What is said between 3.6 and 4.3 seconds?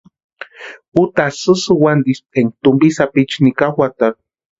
juatarhu.